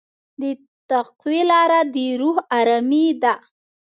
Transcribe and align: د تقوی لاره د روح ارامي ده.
د 0.41 0.43
تقوی 0.89 1.39
لاره 1.51 1.79
د 1.93 1.95
روح 2.19 2.37
ارامي 2.59 3.07
ده. 3.21 3.33